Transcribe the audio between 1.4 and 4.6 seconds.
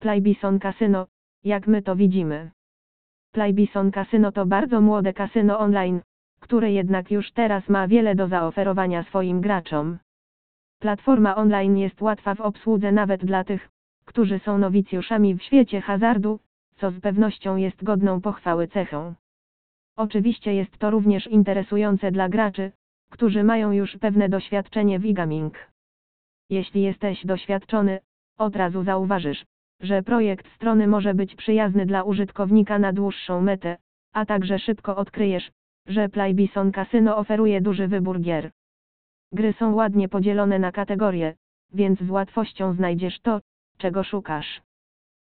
jak my to widzimy. Playbison Casino to